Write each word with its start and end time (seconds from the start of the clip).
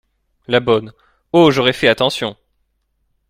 La 0.47 0.59
Bonne.— 0.59 0.93
Oh! 1.31 1.51
j’aurais 1.51 1.73
fait 1.73 1.87
attention. 1.87 2.35